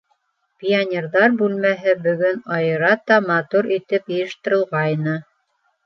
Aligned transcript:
Пионерҙар 0.61 1.35
бүлмәһе 1.41 1.95
бөгөн 2.07 2.41
айырата 2.57 3.21
матур 3.29 3.71
итеп 3.79 4.13
йыйыштырылғайны. 4.17 5.21